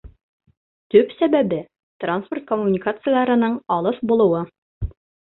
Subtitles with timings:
[0.93, 1.59] Төп сәбәбе—
[2.03, 4.41] транспорт коммуникацияларының алыҫ булыуы.